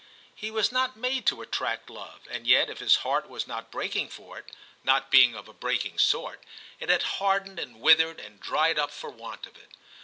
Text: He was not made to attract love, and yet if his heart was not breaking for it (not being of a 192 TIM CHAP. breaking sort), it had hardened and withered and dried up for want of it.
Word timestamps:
He 0.33 0.49
was 0.49 0.71
not 0.71 0.97
made 0.97 1.27
to 1.27 1.43
attract 1.43 1.87
love, 1.87 2.21
and 2.31 2.47
yet 2.47 2.71
if 2.71 2.79
his 2.79 2.95
heart 3.05 3.29
was 3.29 3.45
not 3.45 3.69
breaking 3.69 4.09
for 4.09 4.39
it 4.39 4.45
(not 4.83 5.11
being 5.11 5.35
of 5.35 5.47
a 5.47 5.51
192 5.51 5.59
TIM 5.59 5.59
CHAP. 5.59 5.59
breaking 5.93 5.99
sort), 5.99 6.43
it 6.79 6.89
had 6.89 7.03
hardened 7.19 7.59
and 7.59 7.79
withered 7.79 8.19
and 8.19 8.39
dried 8.39 8.79
up 8.79 8.89
for 8.89 9.11
want 9.11 9.45
of 9.45 9.55
it. 9.57 9.69